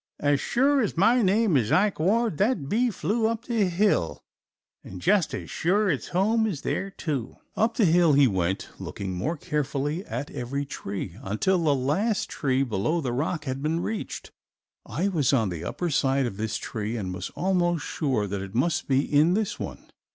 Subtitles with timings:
[0.19, 4.23] "As sure as my name is Ike Ward that bee flew up the hill,
[4.83, 9.13] and just as sure its home is there, too." Up the hill he went, looking
[9.13, 14.31] more carefully at every tree, until the last tree below the rock had been reached.
[14.87, 18.55] I was on the upper side of this tree and was almost sure that it
[18.55, 19.85] must be in this one.